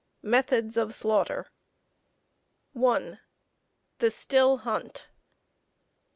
[0.23, 1.45] METHODS OF SLAUGHTER.
[2.73, 3.19] 1.
[3.99, 5.09] _The still hunt.